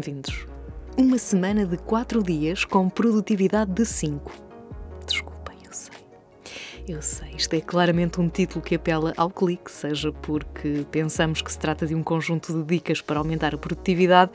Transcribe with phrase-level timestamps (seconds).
[0.00, 0.46] bem-vindos.
[0.96, 4.32] Uma semana de 4 dias com produtividade de 5.
[5.06, 5.98] Desculpem, eu sei.
[6.88, 11.52] Eu sei, isto é claramente um título que apela ao clique, seja porque pensamos que
[11.52, 14.32] se trata de um conjunto de dicas para aumentar a produtividade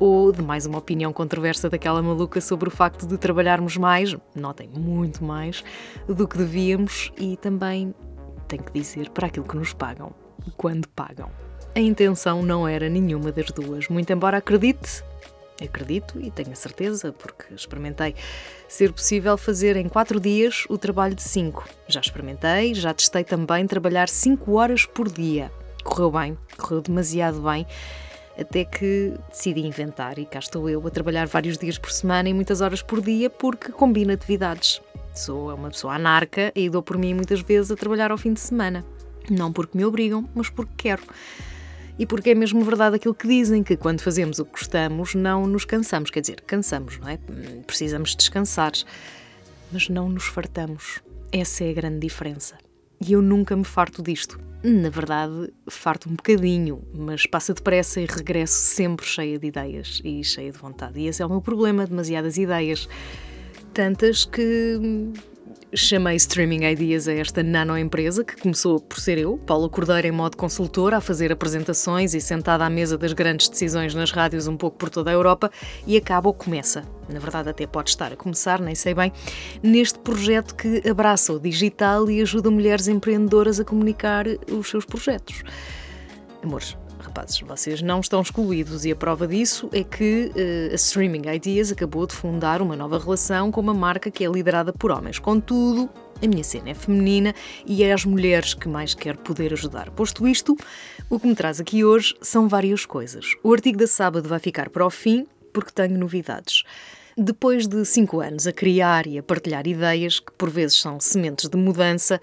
[0.00, 4.68] ou de mais uma opinião controversa daquela maluca sobre o facto de trabalharmos mais, notem,
[4.68, 5.62] muito mais,
[6.08, 7.94] do que devíamos e também,
[8.48, 10.12] tenho que dizer, para aquilo que nos pagam,
[10.56, 11.30] quando pagam.
[11.76, 15.02] A intenção não era nenhuma das duas, muito embora acredite,
[15.60, 18.14] acredito e tenho a certeza, porque experimentei,
[18.68, 21.68] ser possível fazer em quatro dias o trabalho de cinco.
[21.88, 25.50] Já experimentei, já testei também trabalhar cinco horas por dia.
[25.82, 27.66] Correu bem, correu demasiado bem,
[28.38, 32.32] até que decidi inventar e cá estou eu a trabalhar vários dias por semana e
[32.32, 34.80] muitas horas por dia porque combino atividades.
[35.12, 38.38] Sou uma pessoa anarca e dou por mim muitas vezes a trabalhar ao fim de
[38.38, 38.84] semana.
[39.28, 41.02] Não porque me obrigam, mas porque quero
[41.98, 45.46] e porque é mesmo verdade aquilo que dizem, que quando fazemos o que gostamos não
[45.46, 46.10] nos cansamos.
[46.10, 47.18] Quer dizer, cansamos, não é?
[47.66, 48.72] Precisamos descansar,
[49.70, 51.00] mas não nos fartamos.
[51.30, 52.56] Essa é a grande diferença.
[53.00, 54.38] E eu nunca me farto disto.
[54.62, 60.24] Na verdade, farto um bocadinho, mas passa depressa e regresso sempre cheia de ideias e
[60.24, 60.98] cheia de vontade.
[60.98, 62.88] E esse é o meu problema, demasiadas ideias.
[63.74, 64.80] Tantas que
[65.74, 70.36] Chamei Streaming Ideas a esta nano-empresa, que começou por ser eu, Paula Cordeiro, em modo
[70.36, 74.76] consultora, a fazer apresentações e sentada à mesa das grandes decisões nas rádios um pouco
[74.76, 75.50] por toda a Europa,
[75.86, 79.12] e acaba ou começa, na verdade até pode estar a começar, nem sei bem,
[79.62, 85.42] neste projeto que abraça o digital e ajuda mulheres empreendedoras a comunicar os seus projetos.
[86.42, 91.28] Amores, rapazes, vocês não estão excluídos e a prova disso é que uh, a Streaming
[91.28, 95.18] Ideas acabou de fundar uma nova relação com uma marca que é liderada por homens.
[95.18, 95.88] Contudo,
[96.22, 97.34] a minha cena é feminina
[97.66, 99.90] e é as mulheres que mais quero poder ajudar.
[99.90, 100.56] Posto isto,
[101.10, 103.34] o que me traz aqui hoje são várias coisas.
[103.42, 106.62] O artigo da sábado vai ficar para o fim, porque tenho novidades.
[107.16, 111.48] Depois de cinco anos a criar e a partilhar ideias, que por vezes são sementes
[111.48, 112.20] de mudança,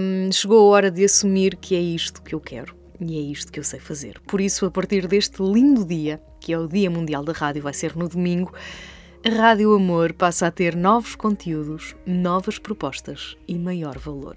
[0.00, 2.79] hum, chegou a hora de assumir que é isto que eu quero.
[3.00, 4.20] E é isto que eu sei fazer.
[4.26, 7.72] Por isso, a partir deste lindo dia, que é o Dia Mundial da Rádio, vai
[7.72, 8.52] ser no domingo,
[9.24, 14.36] a Rádio Amor passa a ter novos conteúdos, novas propostas e maior valor.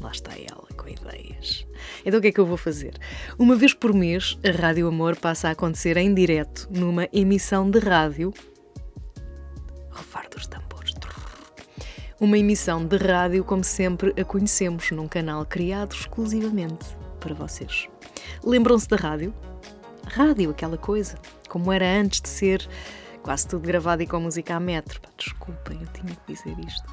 [0.00, 1.66] Lá está ela, com ideias.
[2.04, 2.94] Então o que é que eu vou fazer?
[3.38, 7.78] Uma vez por mês, a Rádio Amor passa a acontecer em direto numa emissão de
[7.78, 8.32] rádio.
[9.90, 10.65] Rufar dos tambores
[12.20, 16.86] uma emissão de rádio como sempre a conhecemos, num canal criado exclusivamente
[17.20, 17.88] para vocês.
[18.42, 19.34] Lembram-se da rádio?
[20.06, 21.16] Rádio, aquela coisa,
[21.48, 22.66] como era antes de ser
[23.22, 25.00] quase tudo gravado e com música a metro.
[25.00, 26.84] Pá, desculpem, eu tinha que dizer isto.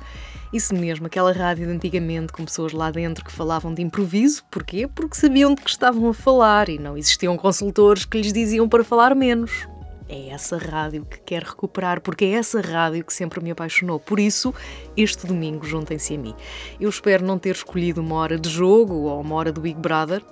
[0.51, 4.43] Isso mesmo, aquela rádio de antigamente com pessoas lá dentro que falavam de improviso.
[4.49, 4.87] Porquê?
[4.87, 8.83] Porque sabiam de que estavam a falar e não existiam consultores que lhes diziam para
[8.83, 9.67] falar menos.
[10.15, 13.99] É essa rádio que quero recuperar, porque é essa rádio que sempre me apaixonou.
[13.99, 14.53] Por isso,
[14.95, 16.35] este domingo juntem-se a mim.
[16.79, 20.23] Eu espero não ter escolhido uma hora de jogo ou uma hora do Big Brother.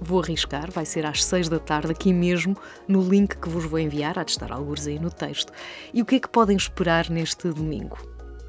[0.00, 3.80] Vou arriscar, vai ser às 6 da tarde, aqui mesmo, no link que vos vou
[3.80, 5.52] enviar, há de estar alguns aí no texto.
[5.92, 7.98] E o que é que podem esperar neste domingo?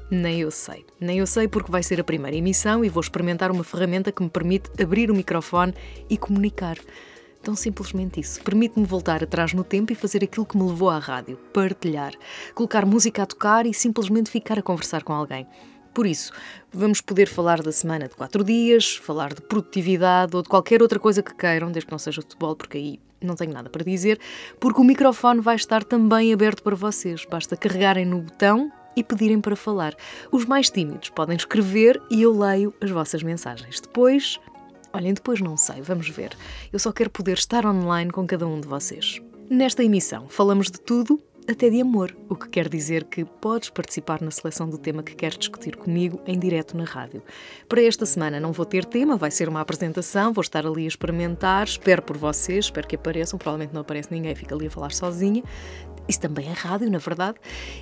[0.08, 0.86] Nem eu sei.
[1.00, 4.22] Nem eu sei porque vai ser a primeira emissão e vou experimentar uma ferramenta que
[4.22, 5.74] me permite abrir o microfone
[6.08, 6.76] e comunicar.
[7.42, 8.42] Tão simplesmente isso.
[8.42, 12.12] Permite-me voltar atrás no tempo e fazer aquilo que me levou à rádio: partilhar,
[12.54, 15.46] colocar música a tocar e simplesmente ficar a conversar com alguém.
[15.92, 16.32] Por isso,
[16.72, 21.00] vamos poder falar da semana de quatro dias, falar de produtividade ou de qualquer outra
[21.00, 24.18] coisa que queiram, desde que não seja futebol, porque aí não tenho nada para dizer,
[24.60, 27.26] porque o microfone vai estar também aberto para vocês.
[27.28, 29.94] Basta carregarem no botão e pedirem para falar.
[30.30, 33.80] Os mais tímidos podem escrever e eu leio as vossas mensagens.
[33.80, 34.38] Depois
[34.92, 36.36] Olhem, depois não sei, vamos ver.
[36.72, 39.20] Eu só quero poder estar online com cada um de vocês.
[39.48, 44.20] Nesta emissão falamos de tudo, até de amor, o que quer dizer que podes participar
[44.22, 47.22] na seleção do tema que queres discutir comigo em direto na rádio.
[47.68, 50.88] Para esta semana não vou ter tema, vai ser uma apresentação, vou estar ali a
[50.88, 54.92] experimentar, espero por vocês, espero que apareçam, provavelmente não aparece ninguém, fico ali a falar
[54.92, 55.42] sozinha.
[56.08, 57.38] Isso também é rádio, na verdade,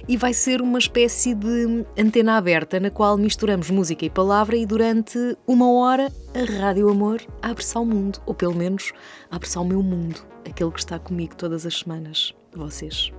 [0.06, 4.64] e vai ser uma espécie de antena aberta na qual misturamos música e palavra e
[4.66, 8.92] durante uma hora a Rádio Amor abre-se ao mundo, ou pelo menos
[9.30, 13.12] abre-se ao meu mundo, aquele que está comigo todas as semanas, vocês.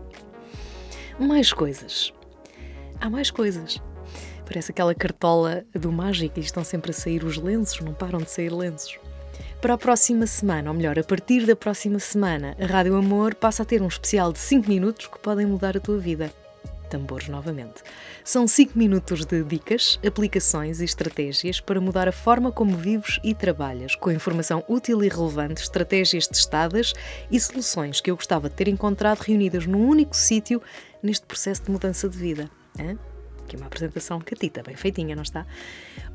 [1.19, 2.13] Mais coisas.
[3.01, 3.81] Há mais coisas.
[4.45, 8.31] Parece aquela cartola do mágico e estão sempre a sair os lenços, não param de
[8.31, 8.97] sair lenços.
[9.61, 13.63] Para a próxima semana, ou melhor, a partir da próxima semana, a Rádio Amor passa
[13.63, 16.31] a ter um especial de 5 minutos que podem mudar a tua vida.
[16.89, 17.83] tambores novamente.
[18.23, 23.35] São 5 minutos de dicas, aplicações e estratégias para mudar a forma como vives e
[23.35, 26.93] trabalhas, com informação útil e relevante, estratégias testadas
[27.29, 30.61] e soluções que eu gostava de ter encontrado reunidas num único sítio
[31.01, 32.49] neste processo de mudança de vida.
[32.79, 32.97] Hã?
[33.43, 35.45] Aqui uma apresentação catita, bem feitinha, não está?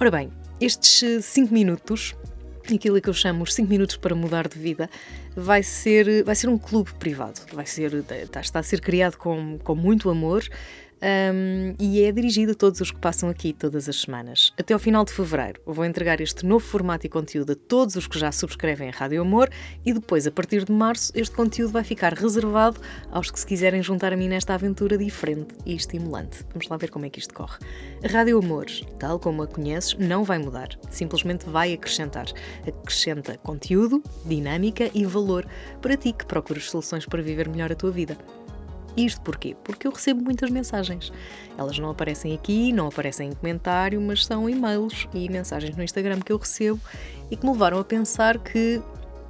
[0.00, 2.14] Ora bem, estes 5 minutos
[2.72, 4.88] aquilo que eu chamo os 5 minutos para mudar de vida,
[5.36, 7.40] vai ser, vai ser um clube privado.
[7.52, 7.92] Vai ser,
[8.40, 10.42] está a ser criado com, com muito amor,
[11.04, 14.52] um, e é dirigido a todos os que passam aqui todas as semanas.
[14.58, 18.06] Até ao final de fevereiro, vou entregar este novo formato e conteúdo a todos os
[18.06, 19.50] que já subscrevem a Rádio Amor
[19.84, 22.80] e depois, a partir de março, este conteúdo vai ficar reservado
[23.10, 26.38] aos que se quiserem juntar a mim nesta aventura diferente e estimulante.
[26.50, 27.58] Vamos lá ver como é que isto corre.
[28.02, 28.66] A Rádio Amor,
[28.98, 32.26] tal como a conheces, não vai mudar, simplesmente vai acrescentar.
[32.66, 35.46] Acrescenta conteúdo, dinâmica e valor
[35.82, 38.16] para ti que procuras soluções para viver melhor a tua vida.
[38.96, 39.56] Isto porquê?
[39.64, 41.12] Porque eu recebo muitas mensagens.
[41.58, 46.20] Elas não aparecem aqui, não aparecem em comentário, mas são e-mails e mensagens no Instagram
[46.20, 46.80] que eu recebo
[47.30, 48.80] e que me levaram a pensar que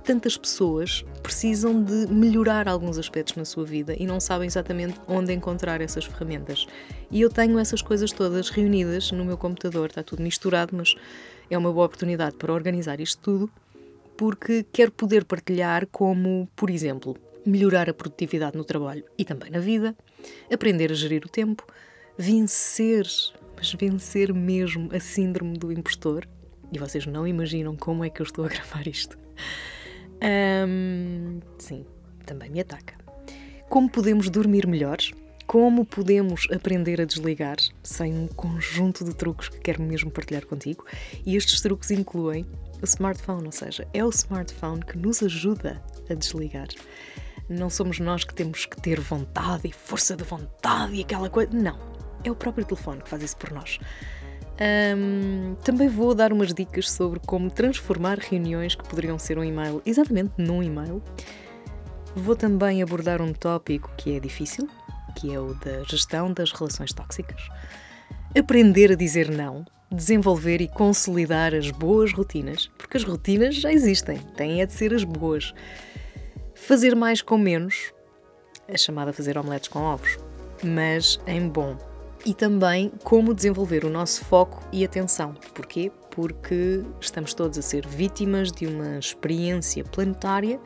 [0.05, 5.33] tantas pessoas precisam de melhorar alguns aspectos na sua vida e não sabem exatamente onde
[5.33, 6.67] encontrar essas ferramentas.
[7.11, 10.95] E eu tenho essas coisas todas reunidas no meu computador, está tudo misturado, mas
[11.51, 13.51] é uma boa oportunidade para organizar isto tudo,
[14.15, 19.59] porque quero poder partilhar como, por exemplo, melhorar a produtividade no trabalho e também na
[19.59, 19.97] vida,
[20.53, 21.67] aprender a gerir o tempo,
[22.17, 23.07] vencer,
[23.57, 26.27] mas vencer mesmo a síndrome do impostor.
[26.73, 29.19] E vocês não imaginam como é que eu estou a gravar isto.
[30.67, 31.85] Um, sim,
[32.25, 32.97] também me ataca.
[33.69, 34.99] Como podemos dormir melhor?
[35.47, 40.85] Como podemos aprender a desligar sem um conjunto de truques que quero mesmo partilhar contigo?
[41.27, 42.47] E estes truques incluem
[42.81, 46.69] o smartphone, ou seja, é o smartphone que nos ajuda a desligar
[47.49, 51.51] não somos nós que temos que ter vontade e força de vontade e aquela coisa.
[51.53, 51.79] Não.
[52.23, 53.79] É o próprio telefone que faz isso por nós.
[54.97, 59.83] Um, também vou dar umas dicas sobre como transformar reuniões que poderiam ser um e-mail
[59.85, 61.03] exatamente num e-mail.
[62.15, 64.69] Vou também abordar um tópico que é difícil,
[65.17, 67.49] que é o da gestão das relações tóxicas.
[68.39, 74.19] Aprender a dizer não, desenvolver e consolidar as boas rotinas, porque as rotinas já existem,
[74.37, 75.53] têm é de ser as boas.
[76.55, 77.93] Fazer mais com menos,
[78.69, 80.19] é chamada fazer omeletes com ovos,
[80.63, 81.77] mas em bom.
[82.25, 85.35] E também como desenvolver o nosso foco e atenção.
[85.55, 85.93] Porquê?
[86.11, 90.59] Porque estamos todos a ser vítimas de uma experiência planetária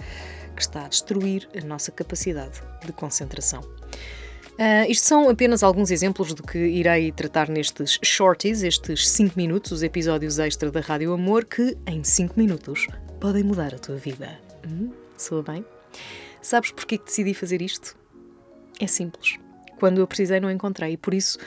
[0.54, 3.60] que está a destruir a nossa capacidade de concentração.
[3.60, 9.70] Uh, isto são apenas alguns exemplos do que irei tratar nestes shorties, estes 5 minutos,
[9.70, 12.88] os episódios extra da Rádio Amor, que em 5 minutos
[13.20, 14.38] podem mudar a tua vida.
[14.66, 15.64] Hum, soa bem?
[16.40, 17.96] Sabes porquê que decidi fazer isto?
[18.80, 19.36] É simples.
[19.78, 21.38] Quando eu precisei, não encontrei, e por isso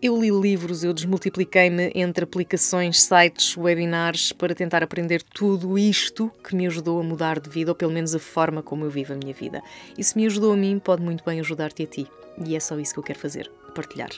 [0.00, 6.54] eu li livros, eu desmultipliquei-me entre aplicações, sites, webinars para tentar aprender tudo isto que
[6.54, 9.16] me ajudou a mudar de vida, ou pelo menos a forma como eu vivo a
[9.16, 9.60] minha vida.
[9.96, 12.06] E se me ajudou a mim, pode muito bem ajudar-te a ti.
[12.46, 14.10] E é só isso que eu quero fazer, partilhar.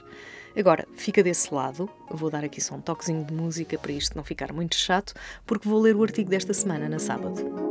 [0.54, 4.24] Agora, fica desse lado, vou dar aqui só um toquezinho de música para isto não
[4.24, 5.14] ficar muito chato,
[5.46, 7.69] porque vou ler o artigo desta semana na sábado.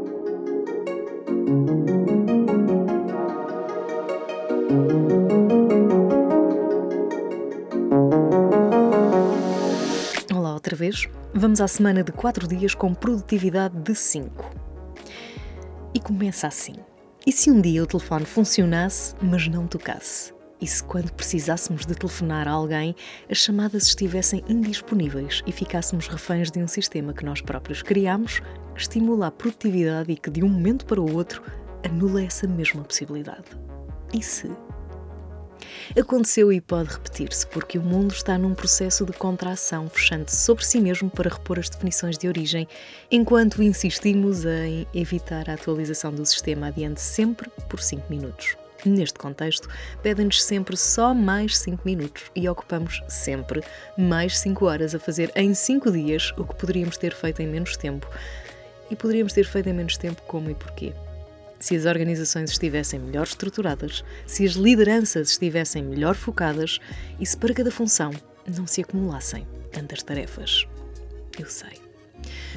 [10.31, 11.07] Olá outra vez.
[11.33, 14.51] Vamos à semana de 4 dias com produtividade de 5.
[15.95, 16.75] E começa assim.
[17.25, 20.31] E se um dia o telefone funcionasse, mas não tocasse?
[20.61, 22.95] E se quando precisássemos de telefonar a alguém,
[23.27, 28.41] as chamadas estivessem indisponíveis e ficássemos reféns de um sistema que nós próprios criamos,
[28.75, 31.43] estimula a produtividade e que de um momento para o outro
[31.83, 33.45] anula essa mesma possibilidade?
[34.13, 34.49] E se?
[35.97, 40.79] Aconteceu e pode repetir-se porque o mundo está num processo de contração, fechando-se sobre si
[40.79, 42.67] mesmo para repor as definições de origem,
[43.11, 48.55] enquanto insistimos em evitar a atualização do sistema adiante sempre por 5 minutos.
[48.85, 49.67] Neste contexto,
[50.01, 53.61] pedem-nos sempre só mais 5 minutos e ocupamos sempre
[53.97, 57.75] mais 5 horas a fazer em 5 dias o que poderíamos ter feito em menos
[57.75, 58.07] tempo.
[58.89, 60.93] E poderíamos ter feito em menos tempo como e porquê?
[61.59, 66.79] Se as organizações estivessem melhor estruturadas, se as lideranças estivessem melhor focadas
[67.19, 68.11] e se para cada função
[68.47, 70.65] não se acumulassem tantas tarefas.
[71.37, 71.89] Eu sei.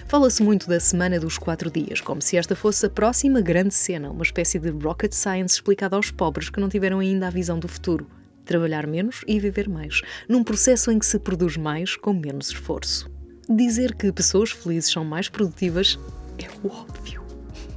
[0.06, 4.10] Fala-se muito da Semana dos Quatro Dias, como se esta fosse a próxima grande cena,
[4.10, 7.68] uma espécie de rocket science explicada aos pobres que não tiveram ainda a visão do
[7.68, 8.06] futuro.
[8.44, 13.10] Trabalhar menos e viver mais, num processo em que se produz mais com menos esforço.
[13.48, 15.98] Dizer que pessoas felizes são mais produtivas
[16.38, 17.22] é o óbvio.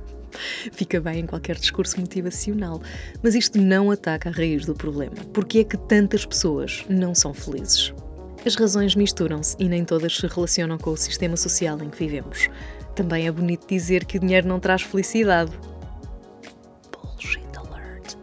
[0.72, 2.82] Fica bem em qualquer discurso motivacional.
[3.22, 5.16] Mas isto não ataca a raiz do problema.
[5.34, 7.94] Porque é que tantas pessoas não são felizes?
[8.46, 12.48] As razões misturam-se e nem todas se relacionam com o sistema social em que vivemos.
[12.96, 15.52] Também é bonito dizer que o dinheiro não traz felicidade.
[16.92, 18.16] Bullshit alert.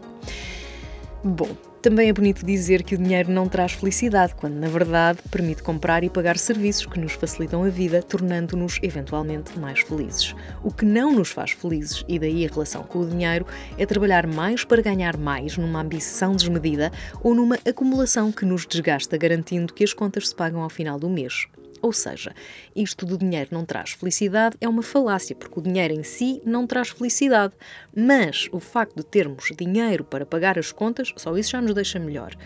[1.23, 5.61] Bom, também é bonito dizer que o dinheiro não traz felicidade, quando na verdade permite
[5.61, 10.33] comprar e pagar serviços que nos facilitam a vida, tornando-nos eventualmente mais felizes.
[10.63, 13.45] O que não nos faz felizes, e daí a relação com o dinheiro,
[13.77, 16.89] é trabalhar mais para ganhar mais, numa ambição desmedida
[17.21, 21.09] ou numa acumulação que nos desgasta, garantindo que as contas se pagam ao final do
[21.09, 21.47] mês.
[21.83, 22.33] Ou seja,
[22.73, 26.65] isto do dinheiro não traz felicidade é uma falácia, porque o dinheiro em si não
[26.65, 27.53] traz felicidade.
[27.93, 31.99] Mas o facto de termos dinheiro para pagar as contas, só isso já nos deixa
[31.99, 32.37] melhor.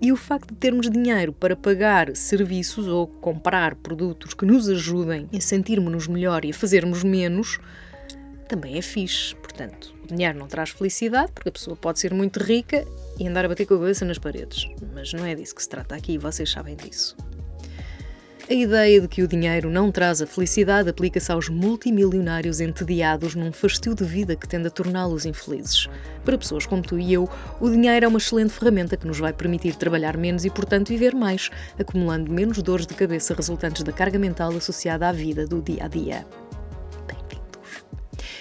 [0.00, 5.28] E o facto de termos dinheiro para pagar serviços ou comprar produtos que nos ajudem
[5.34, 7.58] a sentirmos-nos melhor e a fazermos menos,
[8.46, 9.34] também é fixe.
[9.34, 12.86] Portanto, o dinheiro não traz felicidade, porque a pessoa pode ser muito rica
[13.18, 14.68] e andar a bater com a cabeça nas paredes.
[14.94, 17.16] Mas não é disso que se trata aqui e vocês sabem disso.
[18.48, 23.50] A ideia de que o dinheiro não traz a felicidade aplica-se aos multimilionários entediados num
[23.50, 25.88] fastio de vida que tende a torná-los infelizes.
[26.24, 27.28] Para pessoas como tu e eu,
[27.60, 31.12] o dinheiro é uma excelente ferramenta que nos vai permitir trabalhar menos e, portanto, viver
[31.12, 35.84] mais, acumulando menos dores de cabeça resultantes da carga mental associada à vida do dia
[35.84, 36.24] a dia.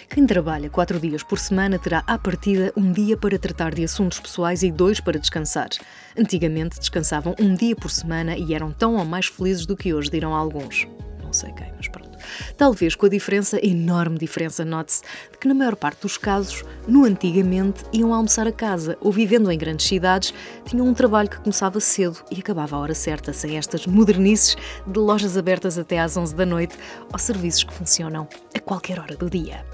[0.09, 4.19] Quem trabalha quatro dias por semana terá, à partida, um dia para tratar de assuntos
[4.19, 5.69] pessoais e dois para descansar.
[6.17, 10.09] Antigamente descansavam um dia por semana e eram tão ou mais felizes do que hoje,
[10.09, 10.87] dirão alguns.
[11.21, 12.14] Não sei quem, mas pronto.
[12.57, 15.01] Talvez com a diferença, enorme diferença, note-se,
[15.31, 19.51] de que na maior parte dos casos, no antigamente, iam almoçar a casa ou vivendo
[19.51, 20.33] em grandes cidades,
[20.65, 24.55] tinham um trabalho que começava cedo e acabava à hora certa, sem estas modernices
[24.85, 26.77] de lojas abertas até às 11 da noite
[27.11, 29.65] ou serviços que funcionam a qualquer hora do dia.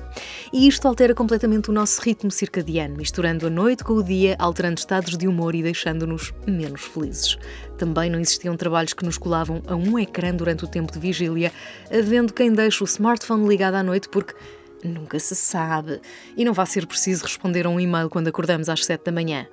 [0.52, 4.80] E isto altera completamente o nosso ritmo circadiano, misturando a noite com o dia, alterando
[4.80, 7.38] estados de humor e deixando-nos menos felizes.
[7.82, 11.52] Também não existiam trabalhos que nos colavam a um ecrã durante o tempo de vigília,
[11.92, 14.36] havendo quem deixe o smartphone ligado à noite porque
[14.84, 16.00] nunca se sabe
[16.38, 19.48] e não vai ser preciso responder a um e-mail quando acordamos às 7 da manhã.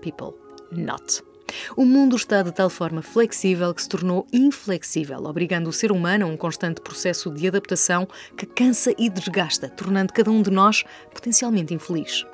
[0.00, 0.38] People,
[0.70, 1.20] not.
[1.76, 6.26] O mundo está de tal forma flexível que se tornou inflexível, obrigando o ser humano
[6.26, 8.06] a um constante processo de adaptação
[8.38, 12.24] que cansa e desgasta, tornando cada um de nós potencialmente infeliz.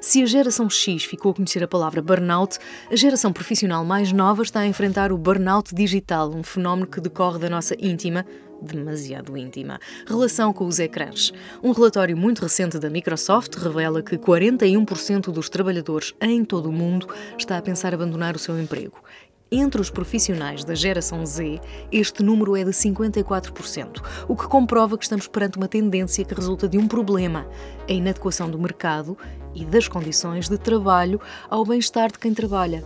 [0.00, 2.58] Se a geração X ficou a conhecer a palavra burnout,
[2.90, 7.38] a geração profissional mais nova está a enfrentar o burnout digital, um fenómeno que decorre
[7.38, 8.24] da nossa íntima,
[8.60, 11.32] demasiado íntima, relação com os ecrãs.
[11.62, 17.06] Um relatório muito recente da Microsoft revela que 41% dos trabalhadores em todo o mundo
[17.38, 19.02] está a pensar abandonar o seu emprego.
[19.50, 21.60] Entre os profissionais da geração Z,
[21.92, 26.68] este número é de 54%, o que comprova que estamos perante uma tendência que resulta
[26.68, 27.46] de um problema,
[27.88, 29.16] a inadequação do mercado
[29.54, 32.82] e das condições de trabalho ao bem-estar de quem trabalha.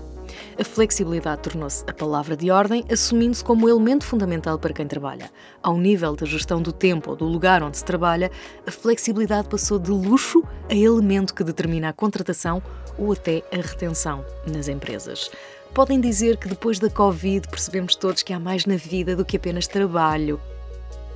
[0.59, 5.31] A flexibilidade tornou-se a palavra de ordem, assumindo-se como elemento fundamental para quem trabalha.
[5.62, 8.31] Ao nível da gestão do tempo ou do lugar onde se trabalha,
[8.67, 12.62] a flexibilidade passou de luxo a elemento que determina a contratação
[12.99, 15.31] ou até a retenção nas empresas.
[15.74, 19.36] Podem dizer que depois da Covid percebemos todos que há mais na vida do que
[19.36, 20.40] apenas trabalho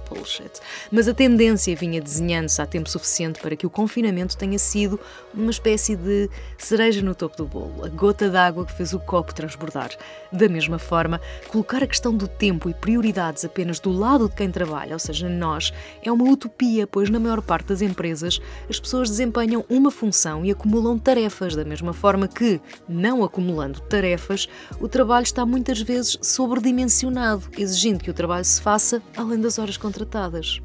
[0.08, 0.50] bullshit.
[0.90, 4.98] Mas a tendência vinha desenhando-se há tempo suficiente para que o confinamento tenha sido
[5.32, 9.34] uma espécie de cereja no topo do bolo, a gota d'água que fez o copo
[9.34, 9.90] transbordar.
[10.32, 14.50] Da mesma forma, colocar a questão do tempo e prioridades apenas do lado de quem
[14.50, 19.10] trabalha, ou seja, nós, é uma utopia, pois na maior parte das empresas as pessoas
[19.10, 24.48] desempenham uma função e acumulam tarefas, da mesma forma que, não acumulando tarefas,
[24.80, 29.76] o trabalho está muitas vezes sobredimensionado, exigindo que o trabalho se faça além das horas
[29.94, 30.60] contratadas.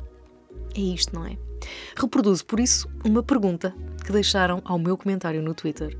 [0.75, 1.37] É isto, não é?
[1.95, 5.97] Reproduzo, por isso, uma pergunta que deixaram ao meu comentário no Twitter.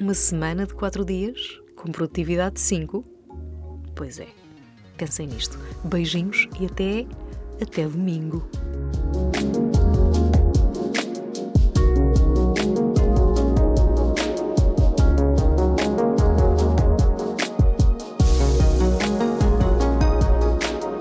[0.00, 3.04] Uma semana de 4 dias, com produtividade de 5?
[3.94, 4.26] Pois é,
[4.96, 5.56] pensem nisto.
[5.84, 7.06] Beijinhos e até,
[7.62, 8.48] até domingo.